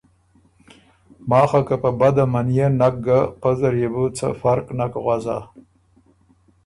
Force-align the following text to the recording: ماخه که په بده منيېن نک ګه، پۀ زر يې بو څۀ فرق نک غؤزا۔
ماخه 1.29 1.59
که 1.67 1.75
په 1.83 1.89
بده 1.99 2.25
منيېن 2.33 2.73
نک 2.81 2.95
ګه، 3.05 3.19
پۀ 3.41 3.49
زر 3.59 3.73
يې 3.81 3.89
بو 3.93 4.03
څۀ 4.17 4.27
فرق 4.41 4.65
نک 4.79 4.93
غؤزا۔ 5.03 5.37